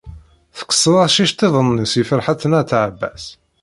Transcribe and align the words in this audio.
Tekkseḍ-as 0.57 1.15
iceḍḍiḍen-nnes 1.23 1.93
i 2.01 2.03
Ferḥat 2.09 2.43
n 2.47 2.57
At 2.59 2.71
Ɛebbas. 2.83 3.25